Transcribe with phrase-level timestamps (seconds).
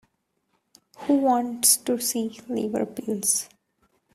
[1.01, 3.47] Who wants to see liver pills?